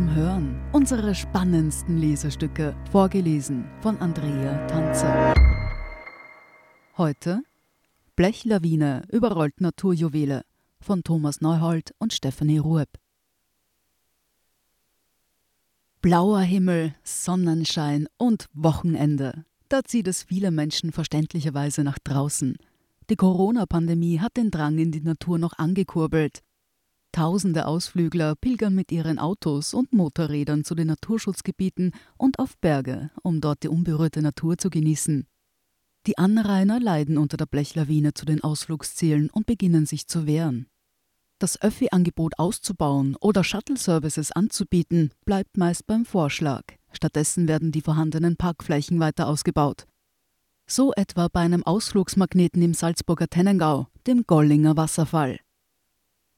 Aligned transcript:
hören 0.00 0.60
unsere 0.72 1.14
spannendsten 1.14 1.98
Lesestücke, 1.98 2.74
vorgelesen 2.90 3.64
von 3.80 3.98
Andrea 3.98 4.66
Tanzer. 4.66 5.34
Heute 6.96 7.42
Blechlawine 8.16 9.02
überrollt 9.10 9.60
Naturjuwele 9.60 10.44
von 10.80 11.02
Thomas 11.02 11.40
Neuhold 11.40 11.94
und 11.98 12.12
Stephanie 12.12 12.58
Rueb. 12.58 12.88
Blauer 16.00 16.40
Himmel, 16.40 16.94
Sonnenschein 17.04 18.08
und 18.16 18.48
Wochenende. 18.54 19.44
Da 19.68 19.84
zieht 19.84 20.08
es 20.08 20.22
viele 20.22 20.50
Menschen 20.50 20.92
verständlicherweise 20.92 21.84
nach 21.84 21.98
draußen. 21.98 22.56
Die 23.10 23.16
Corona-Pandemie 23.16 24.20
hat 24.20 24.36
den 24.36 24.50
Drang 24.50 24.78
in 24.78 24.90
die 24.90 25.00
Natur 25.00 25.38
noch 25.38 25.58
angekurbelt. 25.58 26.42
Tausende 27.12 27.66
Ausflügler 27.66 28.34
pilgern 28.34 28.74
mit 28.74 28.90
ihren 28.90 29.18
Autos 29.18 29.74
und 29.74 29.92
Motorrädern 29.92 30.64
zu 30.64 30.74
den 30.74 30.86
Naturschutzgebieten 30.86 31.92
und 32.16 32.38
auf 32.38 32.56
Berge, 32.58 33.10
um 33.22 33.42
dort 33.42 33.62
die 33.62 33.68
unberührte 33.68 34.22
Natur 34.22 34.56
zu 34.56 34.70
genießen. 34.70 35.26
Die 36.06 36.16
Anrainer 36.16 36.80
leiden 36.80 37.18
unter 37.18 37.36
der 37.36 37.46
Blechlawine 37.46 38.14
zu 38.14 38.24
den 38.24 38.42
Ausflugszielen 38.42 39.28
und 39.28 39.44
beginnen 39.44 39.84
sich 39.84 40.08
zu 40.08 40.26
wehren. 40.26 40.66
Das 41.38 41.60
Öffi-Angebot 41.60 42.38
auszubauen 42.38 43.16
oder 43.20 43.44
Shuttle-Services 43.44 44.32
anzubieten, 44.32 45.10
bleibt 45.26 45.58
meist 45.58 45.86
beim 45.86 46.06
Vorschlag. 46.06 46.64
Stattdessen 46.92 47.46
werden 47.46 47.72
die 47.72 47.82
vorhandenen 47.82 48.36
Parkflächen 48.36 49.00
weiter 49.00 49.28
ausgebaut. 49.28 49.86
So 50.66 50.92
etwa 50.94 51.28
bei 51.28 51.40
einem 51.40 51.62
Ausflugsmagneten 51.62 52.62
im 52.62 52.72
Salzburger 52.72 53.28
Tennengau, 53.28 53.88
dem 54.06 54.24
Gollinger 54.26 54.76
Wasserfall. 54.76 55.38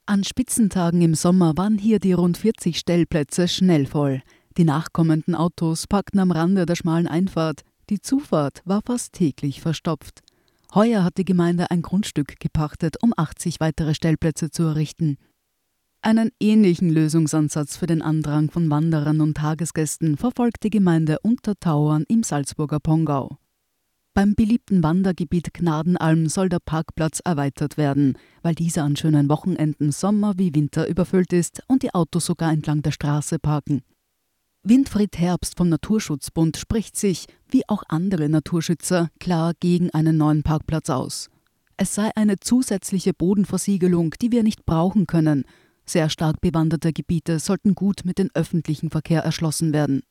An 0.07 0.23
Spitzentagen 0.23 1.01
im 1.01 1.15
Sommer 1.15 1.57
waren 1.57 1.79
hier 1.79 1.99
die 1.99 2.13
rund 2.13 2.37
40 2.37 2.79
Stellplätze 2.79 3.49
schnell 3.49 3.87
voll. 3.87 4.21
Die 4.59 4.65
nachkommenden 4.65 5.35
Autos 5.35 5.87
packten 5.87 6.21
am 6.21 6.31
Rande 6.31 6.67
der 6.67 6.77
schmalen 6.77 7.07
Einfahrt. 7.07 7.63
Die 7.89 8.03
Zufahrt 8.03 8.61
war 8.67 8.83
fast 8.85 9.15
täglich 9.15 9.63
verstopft. 9.63 10.21
Heuer 10.75 11.05
hat 11.05 11.17
die 11.17 11.25
Gemeinde 11.25 11.71
ein 11.71 11.81
Grundstück 11.81 12.39
gepachtet, 12.39 12.97
um 13.03 13.15
80 13.17 13.61
weitere 13.61 13.95
Stellplätze 13.95 14.51
zu 14.51 14.65
errichten. 14.65 15.17
Einen 16.03 16.33
ähnlichen 16.39 16.91
Lösungsansatz 16.91 17.79
für 17.79 17.87
den 17.87 18.03
Andrang 18.03 18.51
von 18.51 18.69
Wanderern 18.69 19.23
und 19.23 19.39
Tagesgästen 19.39 20.19
verfolgt 20.19 20.65
die 20.65 20.71
Gemeinde 20.71 21.19
Untertauern 21.23 22.05
im 22.09 22.25
Salzburger 22.25 22.79
Pongau. 22.79 23.39
Beim 24.17 24.37
beliebten 24.37 24.85
Wandergebiet 24.85 25.53
Gnadenalm 25.53 26.29
soll 26.29 26.49
der 26.49 26.61
Parkplatz 26.61 27.21
erweitert 27.25 27.77
werden, 27.77 28.17
weil 28.43 28.55
dieser 28.55 28.85
an 28.85 28.95
schönen 28.95 29.29
Wochenenden 29.29 29.91
Sommer 29.91 30.35
wie 30.37 30.55
Winter 30.55 30.87
überfüllt 30.89 31.33
ist 31.33 31.65
und 31.67 31.83
die 31.83 31.93
Autos 31.93 32.27
sogar 32.27 32.53
entlang 32.53 32.81
der 32.81 32.93
Straße 32.93 33.41
parken. 33.41 33.83
Winfried 34.63 35.19
Herbst 35.19 35.57
vom 35.57 35.69
Naturschutzbund 35.69 36.57
spricht 36.57 36.97
sich, 36.97 37.27
wie 37.51 37.69
auch 37.69 37.83
andere 37.89 38.29
Naturschützer, 38.29 39.11
klar 39.19 39.53
gegen 39.59 39.91
einen 39.91 40.17
neuen 40.17 40.45
Parkplatz 40.45 40.91
aus. 40.91 41.29
Es 41.77 41.97
sei 41.97 42.13
eine 42.15 42.39
zusätzliche 42.39 43.15
Bodenversiegelung, 43.15 44.15
die 44.23 44.31
wir 44.31 44.45
nicht 44.45 44.65
brauchen 44.65 45.09
können. 45.09 45.45
Sehr 45.87 46.09
stark 46.09 46.41
bewanderte 46.41 46.93
Gebiete 46.93 47.41
sollten 47.41 47.75
gut 47.75 48.03
mit 48.05 48.19
dem 48.19 48.31
öffentlichen 48.33 48.91
Verkehr 48.91 49.25
erschlossen 49.25 49.73
werden. 49.73 50.03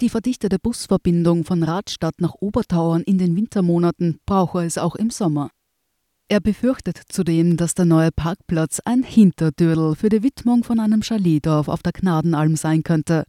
Die 0.00 0.08
verdichtete 0.08 0.58
Busverbindung 0.58 1.44
von 1.44 1.62
Radstadt 1.62 2.22
nach 2.22 2.34
Obertauern 2.40 3.02
in 3.02 3.18
den 3.18 3.36
Wintermonaten 3.36 4.18
brauche 4.24 4.64
es 4.64 4.78
auch 4.78 4.96
im 4.96 5.10
Sommer. 5.10 5.50
Er 6.28 6.40
befürchtet 6.40 6.98
zudem, 7.10 7.58
dass 7.58 7.74
der 7.74 7.84
neue 7.84 8.10
Parkplatz 8.10 8.80
ein 8.86 9.02
Hinterdürl 9.02 9.94
für 9.96 10.08
die 10.08 10.22
Widmung 10.22 10.64
von 10.64 10.80
einem 10.80 11.02
Chaletdorf 11.02 11.68
auf 11.68 11.82
der 11.82 11.92
Gnadenalm 11.92 12.56
sein 12.56 12.82
könnte. 12.82 13.24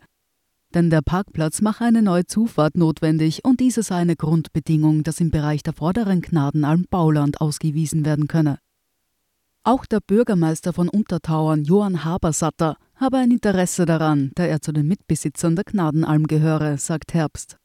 Denn 0.74 0.90
der 0.90 1.02
Parkplatz 1.02 1.62
mache 1.62 1.84
eine 1.84 2.02
neue 2.02 2.26
Zufahrt 2.26 2.78
notwendig 2.78 3.44
und 3.44 3.60
diese 3.60 3.84
sei 3.84 3.96
eine 3.96 4.16
Grundbedingung, 4.16 5.04
dass 5.04 5.20
im 5.20 5.30
Bereich 5.30 5.64
der 5.64 5.74
vorderen 5.74 6.22
Gnadenalm 6.22 6.86
Bauland 6.90 7.42
ausgewiesen 7.42 8.06
werden 8.06 8.28
könne. 8.28 8.60
Auch 9.64 9.86
der 9.86 10.00
Bürgermeister 10.00 10.72
von 10.72 10.88
Untertauern, 10.88 11.66
Johann 11.66 12.06
Habersatter, 12.06 12.78
habe 13.02 13.18
ein 13.18 13.32
Interesse 13.32 13.86
daran, 13.86 14.32
da 14.36 14.46
er 14.46 14.62
zu 14.62 14.72
den 14.72 14.88
Mitbesitzern 14.88 15.56
der 15.56 15.66
Gnadenalm 15.66 16.28
gehöre, 16.28 16.78
sagt 16.78 17.16
Herbst. 17.16 17.58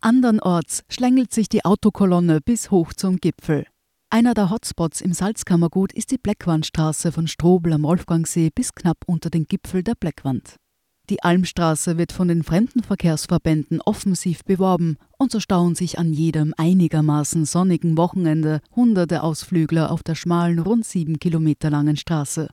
Andernorts 0.00 0.84
schlängelt 0.88 1.32
sich 1.32 1.48
die 1.48 1.64
Autokolonne 1.64 2.40
bis 2.40 2.70
hoch 2.70 2.92
zum 2.92 3.16
Gipfel. 3.16 3.66
Einer 4.10 4.34
der 4.34 4.50
Hotspots 4.50 5.00
im 5.00 5.12
Salzkammergut 5.12 5.92
ist 5.92 6.12
die 6.12 6.18
Bleckwandstraße 6.18 7.10
von 7.10 7.26
Strobel 7.26 7.72
am 7.72 7.82
Wolfgangsee 7.82 8.50
bis 8.54 8.72
knapp 8.74 8.98
unter 9.06 9.28
den 9.28 9.44
Gipfel 9.44 9.82
der 9.82 9.94
Bleckwand. 9.98 10.56
Die 11.10 11.22
Almstraße 11.22 11.98
wird 11.98 12.12
von 12.12 12.28
den 12.28 12.44
Fremdenverkehrsverbänden 12.44 13.80
offensiv 13.80 14.44
beworben 14.44 14.98
und 15.18 15.32
so 15.32 15.40
stauen 15.40 15.74
sich 15.74 15.98
an 15.98 16.12
jedem 16.12 16.54
einigermaßen 16.56 17.44
sonnigen 17.44 17.96
Wochenende 17.96 18.60
hunderte 18.74 19.24
Ausflügler 19.24 19.90
auf 19.90 20.04
der 20.04 20.14
schmalen, 20.14 20.60
rund 20.60 20.84
sieben 20.84 21.18
Kilometer 21.18 21.70
langen 21.70 21.96
Straße. 21.96 22.48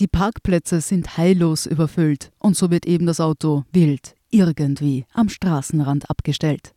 Die 0.00 0.08
Parkplätze 0.08 0.80
sind 0.80 1.18
heillos 1.18 1.66
überfüllt 1.66 2.32
und 2.38 2.56
so 2.56 2.70
wird 2.70 2.86
eben 2.86 3.04
das 3.04 3.20
Auto 3.20 3.64
wild 3.70 4.14
irgendwie 4.30 5.04
am 5.12 5.28
Straßenrand 5.28 6.08
abgestellt. 6.08 6.72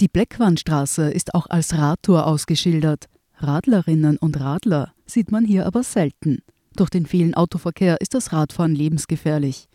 Die 0.00 0.08
Bleckwandstraße 0.08 1.10
ist 1.10 1.34
auch 1.34 1.46
als 1.50 1.76
Radtour 1.76 2.26
ausgeschildert. 2.26 3.04
Radlerinnen 3.36 4.16
und 4.16 4.40
Radler 4.40 4.94
sieht 5.04 5.30
man 5.30 5.44
hier 5.44 5.66
aber 5.66 5.82
selten. 5.82 6.38
Durch 6.74 6.88
den 6.88 7.04
vielen 7.04 7.34
Autoverkehr 7.34 8.00
ist 8.00 8.14
das 8.14 8.32
Radfahren 8.32 8.74
lebensgefährlich. 8.74 9.68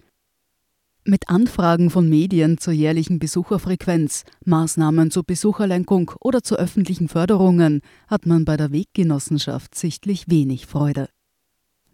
Mit 1.04 1.30
Anfragen 1.30 1.92
von 1.92 2.10
Medien 2.10 2.58
zur 2.58 2.74
jährlichen 2.74 3.20
Besucherfrequenz, 3.20 4.24
Maßnahmen 4.46 5.12
zur 5.12 5.24
Besucherlenkung 5.24 6.14
oder 6.20 6.42
zu 6.42 6.56
öffentlichen 6.56 7.08
Förderungen 7.08 7.82
hat 8.08 8.26
man 8.26 8.46
bei 8.46 8.58
der 8.58 8.72
Weggenossenschaft 8.72 9.76
sichtlich 9.76 10.28
wenig 10.28 10.66
Freude. 10.66 11.10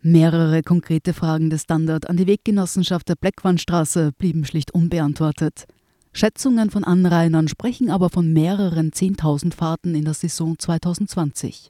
Mehrere 0.02 0.64
konkrete 0.64 1.14
Fragen 1.14 1.50
des 1.50 1.64
Standard 1.64 2.10
an 2.10 2.16
die 2.16 2.26
Weggenossenschaft 2.26 3.10
der 3.10 3.16
Bleckwandstraße 3.16 4.12
blieben 4.18 4.46
schlicht 4.46 4.74
unbeantwortet. 4.74 5.66
Schätzungen 6.14 6.70
von 6.70 6.86
Anrainern 6.86 7.50
sprechen 7.50 7.90
aber 7.90 8.10
von 8.10 8.32
mehreren 8.32 8.92
10.000 8.92 9.54
Fahrten 9.54 9.96
in 9.96 10.06
der 10.06 10.14
Saison 10.14 10.58
2020. 10.58 11.70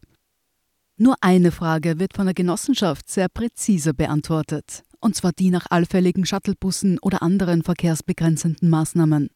Nur 0.97 1.15
eine 1.21 1.51
Frage 1.51 1.97
wird 1.97 2.13
von 2.13 2.27
der 2.27 2.35
Genossenschaft 2.35 3.09
sehr 3.09 3.29
präzise 3.29 3.95
beantwortet, 3.95 4.83
und 4.99 5.15
zwar 5.15 5.31
die 5.31 5.49
nach 5.49 5.65
allfälligen 5.71 6.25
Shuttlebussen 6.25 6.99
oder 6.99 7.23
anderen 7.23 7.63
verkehrsbegrenzenden 7.63 8.69
Maßnahmen. 8.69 9.29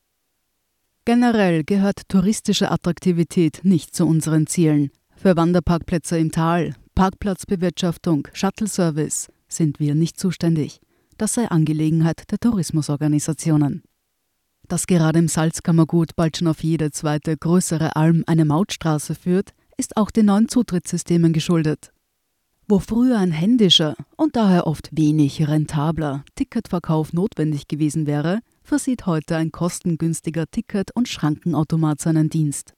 Generell 1.05 1.63
gehört 1.63 2.07
touristische 2.09 2.69
Attraktivität 2.69 3.61
nicht 3.63 3.95
zu 3.95 4.05
unseren 4.05 4.45
Zielen. 4.45 4.91
Für 5.15 5.35
Wanderparkplätze 5.35 6.17
im 6.17 6.31
Tal, 6.31 6.75
Parkplatzbewirtschaftung, 6.95 8.27
Shuttle-Service 8.33 9.31
sind 9.47 9.79
wir 9.79 9.95
nicht 9.95 10.19
zuständig. 10.19 10.79
Das 11.17 11.33
sei 11.33 11.47
Angelegenheit 11.47 12.29
der 12.31 12.39
Tourismusorganisationen. 12.39 13.83
Dass 14.67 14.85
gerade 14.85 15.19
im 15.19 15.27
Salzkammergut 15.27 16.15
bald 16.15 16.37
schon 16.37 16.47
auf 16.47 16.63
jede 16.63 16.91
zweite 16.91 17.35
größere 17.35 17.95
Alm 17.95 18.23
eine 18.27 18.45
Mautstraße 18.45 19.15
führt, 19.15 19.53
ist 19.75 19.97
auch 19.97 20.11
den 20.11 20.27
neuen 20.27 20.49
Zutrittssystemen 20.49 21.33
geschuldet. 21.33 21.91
Wo 22.67 22.79
früher 22.79 23.17
ein 23.17 23.31
händischer 23.31 23.95
und 24.15 24.35
daher 24.35 24.67
oft 24.67 24.89
wenig 24.91 25.47
rentabler 25.47 26.23
Ticketverkauf 26.35 27.11
notwendig 27.11 27.67
gewesen 27.67 28.05
wäre, 28.05 28.39
versieht 28.61 29.05
heute 29.07 29.35
ein 29.35 29.51
kostengünstiger 29.51 30.45
Ticket- 30.49 30.95
und 30.95 31.09
Schrankenautomat 31.09 31.99
seinen 31.99 32.29
Dienst. 32.29 32.73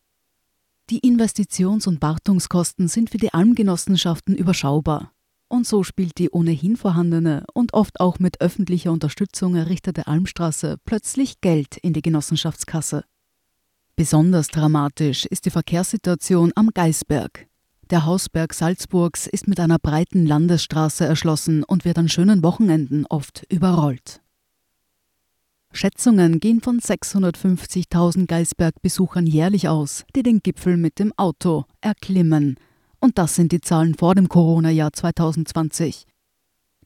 Die 0.91 0.99
Investitions- 0.99 1.87
und 1.87 2.03
Wartungskosten 2.03 2.87
sind 2.87 3.09
für 3.09 3.17
die 3.17 3.33
Almgenossenschaften 3.33 4.35
überschaubar. 4.35 5.11
Und 5.47 5.65
so 5.65 5.83
spielt 5.83 6.19
die 6.19 6.29
ohnehin 6.29 6.77
vorhandene 6.77 7.43
und 7.53 7.73
oft 7.73 7.99
auch 7.99 8.19
mit 8.19 8.39
öffentlicher 8.39 8.91
Unterstützung 8.91 9.55
errichtete 9.55 10.05
Almstraße 10.05 10.77
plötzlich 10.85 11.41
Geld 11.41 11.77
in 11.77 11.93
die 11.93 12.03
Genossenschaftskasse. 12.03 13.03
Besonders 13.95 14.49
dramatisch 14.49 15.25
ist 15.25 15.45
die 15.45 15.51
Verkehrssituation 15.51 16.51
am 16.55 16.69
Geisberg. 16.71 17.47
Der 17.89 18.05
Hausberg 18.05 18.53
Salzburgs 18.53 19.25
ist 19.25 19.47
mit 19.47 19.59
einer 19.59 19.79
breiten 19.79 20.25
Landesstraße 20.25 21.05
erschlossen 21.05 21.63
und 21.63 21.85
wird 21.85 21.97
an 21.97 22.09
schönen 22.09 22.43
Wochenenden 22.43 23.05
oft 23.07 23.43
überrollt. 23.51 24.21
Schätzungen 25.75 26.39
gehen 26.39 26.61
von 26.61 26.79
650.000 26.79 28.27
Geisberg-Besuchern 28.27 29.27
jährlich 29.27 29.67
aus, 29.67 30.05
die 30.15 30.23
den 30.23 30.39
Gipfel 30.39 30.77
mit 30.77 30.99
dem 30.99 31.13
Auto 31.17 31.65
erklimmen. 31.81 32.55
Und 32.99 33.17
das 33.17 33.35
sind 33.35 33.51
die 33.51 33.61
Zahlen 33.61 33.95
vor 33.95 34.15
dem 34.15 34.29
Corona-Jahr 34.29 34.93
2020. 34.93 36.05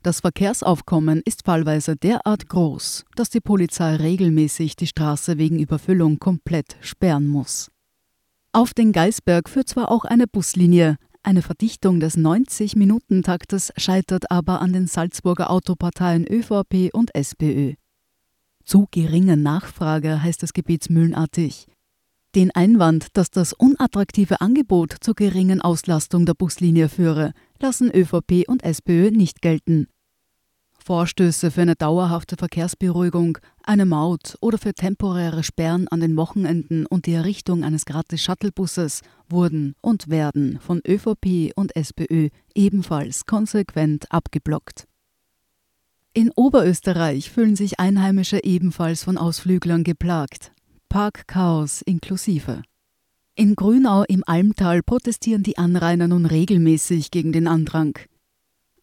Das 0.02 0.22
Verkehrsaufkommen 0.22 1.22
ist 1.26 1.44
fallweise 1.46 1.96
derart 1.96 2.48
groß, 2.48 3.06
dass 3.16 3.30
die 3.30 3.42
Polizei 3.42 3.96
regelmäßig 3.98 4.76
die 4.76 4.88
Straße 4.88 5.38
wegen 5.38 5.60
Überfüllung 5.60 6.20
komplett 6.20 6.78
sperren 6.82 7.28
muss. 7.28 7.70
Auf 8.54 8.74
den 8.74 8.94
Geisberg 8.94 9.50
führt 9.50 9.70
zwar 9.70 9.92
auch 9.92 10.06
eine 10.06 10.26
Buslinie, 10.26 10.96
eine 11.22 11.42
Verdichtung 11.42 12.00
des 12.00 12.18
90-Minuten-Taktes 12.18 13.74
scheitert 13.76 14.32
aber 14.32 14.62
an 14.62 14.72
den 14.72 14.88
Salzburger 14.88 15.52
Autoparteien 15.52 16.26
ÖVP 16.26 16.90
und 16.94 17.14
SPÖ. 17.14 17.74
Zu 18.70 18.88
geringe 18.92 19.36
Nachfrage 19.36 20.22
heißt 20.22 20.44
es 20.44 20.54
gebetsmühlenartig. 20.54 21.66
Den 22.36 22.52
Einwand, 22.52 23.18
dass 23.18 23.32
das 23.32 23.52
unattraktive 23.54 24.42
Angebot 24.42 24.96
zur 25.02 25.16
geringen 25.16 25.60
Auslastung 25.60 26.28
der 26.28 26.36
Buslinie 26.36 26.88
führe, 26.88 27.34
lassen 27.60 27.90
ÖVP 27.90 28.48
und 28.48 28.64
SPÖ 28.64 29.10
nicht 29.10 29.42
gelten. 29.42 29.88
Vorstöße 30.86 31.50
für 31.50 31.64
eine 31.64 31.76
dauerhafte 31.76 32.38
Verkehrsberuhigung, 32.38 33.40
eine 33.64 33.88
Maut 33.88 34.38
oder 34.40 34.60
für 34.60 34.76
temporäre 34.76 35.42
Sperren 35.42 35.88
an 35.88 36.02
den 36.02 36.16
Wochenenden 36.16 36.86
und 36.86 37.08
die 37.08 37.14
Errichtung 37.14 37.64
eines 37.64 37.86
Gratis-Shuttlebusses 37.86 39.02
wurden 39.28 39.74
und 39.82 40.10
werden 40.10 40.60
von 40.62 40.80
ÖVP 40.88 41.54
und 41.56 41.76
SPÖ 41.76 42.30
ebenfalls 42.54 43.26
konsequent 43.26 44.12
abgeblockt. 44.12 44.89
In 46.14 46.32
Oberösterreich 46.36 47.30
fühlen 47.30 47.56
sich 47.56 47.80
Einheimische 47.80 48.44
ebenfalls 48.44 49.04
von 49.04 49.18
Ausflüglern 49.18 49.84
geplagt. 49.84 50.52
Parkchaos 50.90 51.84
inklusive. 51.84 52.64
In 53.36 53.56
Grünau 53.56 54.04
im 54.04 54.24
Almtal 54.26 54.82
protestieren 54.82 55.44
die 55.44 55.60
Anrainer 55.60 56.08
nun 56.08 56.26
regelmäßig 56.26 57.12
gegen 57.12 57.32
den 57.32 57.48
Andrang. 57.48 57.98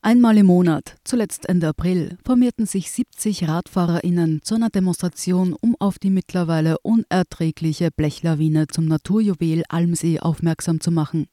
Einmal 0.03 0.39
im 0.39 0.47
Monat, 0.47 0.97
zuletzt 1.03 1.49
Ende 1.49 1.67
April, 1.67 2.17
formierten 2.25 2.65
sich 2.65 2.93
70 2.93 3.49
RadfahrerInnen 3.49 4.41
zu 4.43 4.55
einer 4.55 4.71
Demonstration, 4.71 5.53
um 5.53 5.75
auf 5.81 5.99
die 5.99 6.11
mittlerweile 6.11 6.79
unerträgliche 6.79 7.91
Blechlawine 7.91 8.69
zum 8.69 8.87
Naturjuwel 8.87 9.65
Almsee 9.69 10.21
aufmerksam 10.21 10.81
zu 10.81 10.93
machen. 10.93 11.27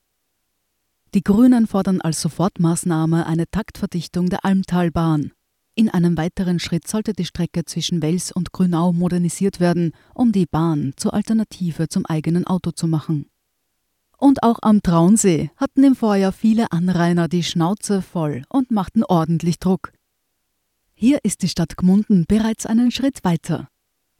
Die 1.13 1.23
Grünen 1.23 1.67
fordern 1.67 2.01
als 2.01 2.19
Sofortmaßnahme 2.21 3.27
eine 3.27 3.47
Taktverdichtung 3.47 4.29
der 4.29 4.43
Almtalbahn. 4.43 5.33
In 5.75 5.89
einem 5.89 6.17
weiteren 6.17 6.59
Schritt 6.59 6.87
sollte 6.87 7.13
die 7.13 7.25
Strecke 7.25 7.65
zwischen 7.65 8.03
Wels 8.03 8.31
und 8.31 8.51
Grünau 8.51 8.93
modernisiert 8.93 9.59
werden, 9.59 9.93
um 10.13 10.31
die 10.31 10.45
Bahn 10.45 10.93
zur 10.97 11.15
Alternative 11.15 11.87
zum 11.87 12.05
eigenen 12.05 12.45
Auto 12.45 12.71
zu 12.71 12.87
machen. 12.87 13.25
Und 14.19 14.43
auch 14.43 14.59
am 14.61 14.83
Traunsee 14.83 15.49
hatten 15.57 15.83
im 15.83 15.95
Vorjahr 15.95 16.31
viele 16.31 16.71
Anrainer 16.71 17.27
die 17.27 17.41
Schnauze 17.41 18.03
voll 18.03 18.43
und 18.49 18.69
machten 18.69 19.03
ordentlich 19.03 19.57
Druck. 19.57 19.91
Hier 20.93 21.19
ist 21.23 21.41
die 21.41 21.49
Stadt 21.49 21.75
Gmunden 21.75 22.25
bereits 22.27 22.67
einen 22.67 22.91
Schritt 22.91 23.23
weiter. 23.23 23.67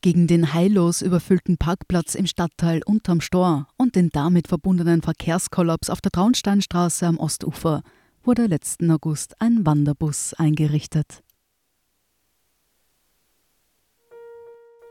Gegen 0.01 0.25
den 0.25 0.53
heillos 0.53 1.01
überfüllten 1.01 1.57
Parkplatz 1.57 2.15
im 2.15 2.25
Stadtteil 2.25 2.81
unterm 2.83 3.21
Stor 3.21 3.67
und 3.77 3.95
den 3.95 4.09
damit 4.09 4.47
verbundenen 4.47 5.03
Verkehrskollaps 5.03 5.89
auf 5.89 6.01
der 6.01 6.11
Traunsteinstraße 6.11 7.06
am 7.06 7.19
Ostufer 7.19 7.83
wurde 8.23 8.47
letzten 8.47 8.89
August 8.89 9.39
ein 9.39 9.65
Wanderbus 9.65 10.33
eingerichtet. 10.33 11.23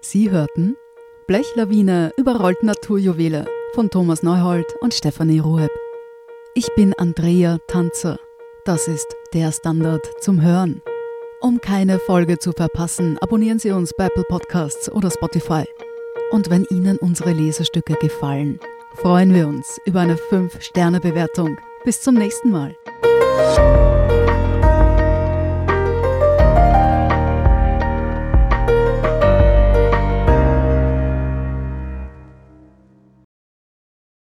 Sie 0.04 0.32
hörten 0.32 0.76
Blechlawine 1.28 2.12
überrollt 2.16 2.60
Naturjuwele 2.64 3.46
von 3.72 3.88
Thomas 3.88 4.24
Neuhold 4.24 4.66
und 4.80 4.92
Stefanie 4.92 5.38
Ruheb. 5.38 5.70
Ich 6.54 6.66
bin 6.74 6.92
Andrea 6.98 7.58
Tanzer. 7.68 8.18
Das 8.64 8.88
ist 8.88 9.06
der 9.32 9.52
Standard 9.52 10.04
zum 10.20 10.42
Hören. 10.42 10.82
Um 11.40 11.60
keine 11.60 12.00
Folge 12.00 12.40
zu 12.40 12.50
verpassen, 12.50 13.16
abonnieren 13.20 13.60
Sie 13.60 13.70
uns 13.70 13.92
bei 13.96 14.06
Apple 14.06 14.24
Podcasts 14.28 14.90
oder 14.90 15.08
Spotify. 15.08 15.64
Und 16.32 16.50
wenn 16.50 16.66
Ihnen 16.68 16.98
unsere 16.98 17.32
Lesestücke 17.32 17.94
gefallen, 17.94 18.58
freuen 18.96 19.32
wir 19.32 19.46
uns 19.46 19.78
über 19.86 20.00
eine 20.00 20.16
5-Sterne-Bewertung. 20.16 21.56
Bis 21.84 22.00
zum 22.00 22.16
nächsten 22.16 22.50
Mal. 22.50 22.74